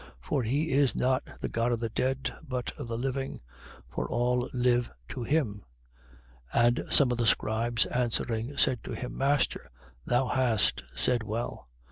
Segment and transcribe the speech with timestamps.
[0.03, 0.07] 20:38.
[0.21, 3.39] For he is not the God of the dead, but of the living:
[3.87, 5.63] for all live to him.
[6.55, 6.65] 20:39.
[6.67, 9.69] And some of the scribes answering, said to him: Master,
[10.07, 11.67] thou hast said well.